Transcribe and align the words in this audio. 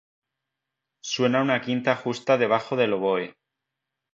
Suena 1.09 1.41
una 1.43 1.59
quinta 1.61 1.95
justa 1.95 2.39
debajo 2.39 2.75
del 2.75 2.93
oboe. 2.93 3.35